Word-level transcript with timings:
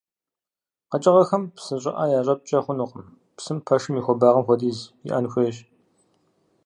Къэкӏыгъэхэм 0.89 1.43
псы 1.55 1.75
щӏыӏэ 1.81 2.05
ящӏэпкӏэ 2.17 2.59
хъунукъым, 2.63 3.05
псым 3.37 3.57
пэшым 3.65 3.95
и 3.99 4.01
хуэбагъым 4.05 4.45
хуэдиз 4.45 4.79
иӏэн 5.07 5.25
хуейщ. 5.31 5.57